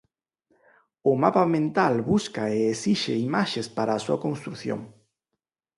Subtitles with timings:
[1.11, 4.79] O mapa mental busca e esixe imaxes para a súa construción.